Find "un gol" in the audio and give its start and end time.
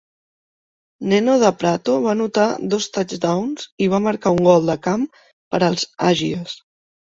4.39-4.67